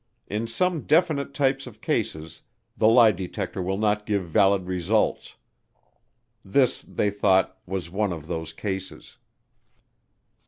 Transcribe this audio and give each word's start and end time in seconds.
In 0.25 0.47
some 0.47 0.81
definite 0.81 1.31
types 1.31 1.67
of 1.67 1.79
cases 1.79 2.41
the 2.75 2.87
lie 2.87 3.11
detector 3.11 3.61
will 3.61 3.77
not 3.77 4.07
give 4.07 4.25
valid 4.25 4.65
results. 4.65 5.35
This, 6.43 6.81
they 6.81 7.11
thought, 7.11 7.59
was 7.67 7.91
one 7.91 8.11
of 8.11 8.25
those 8.25 8.51
cases. 8.51 9.17